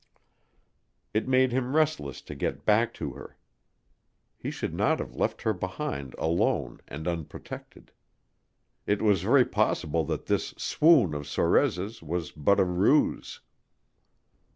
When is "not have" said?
4.73-5.13